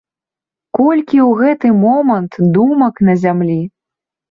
[0.77, 3.61] Колькі ў гэты момант думак на зямлі?!